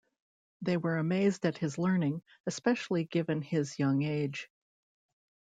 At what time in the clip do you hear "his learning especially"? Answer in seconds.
1.59-3.03